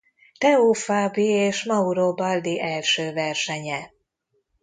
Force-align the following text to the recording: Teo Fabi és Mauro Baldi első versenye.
Teo 0.37 0.73
Fabi 0.73 1.23
és 1.33 1.63
Mauro 1.63 2.13
Baldi 2.13 2.61
első 2.61 3.13
versenye. 3.13 3.91